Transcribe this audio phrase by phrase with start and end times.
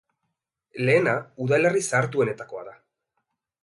[0.87, 1.13] Lehena,
[1.47, 2.79] udalerri zahartuenetakoa da.